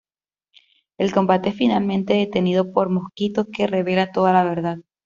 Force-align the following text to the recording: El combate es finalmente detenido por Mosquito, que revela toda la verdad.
El 0.97 1.11
combate 1.13 1.49
es 1.49 1.55
finalmente 1.55 2.15
detenido 2.15 2.73
por 2.73 2.89
Mosquito, 2.89 3.45
que 3.53 3.67
revela 3.67 4.11
toda 4.11 4.33
la 4.33 4.43
verdad. 4.43 4.79